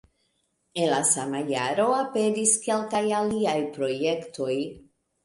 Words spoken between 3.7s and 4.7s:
projektoj.